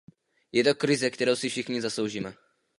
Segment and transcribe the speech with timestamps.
[0.53, 2.33] Je to krize, kterou si všichni zasloužíme.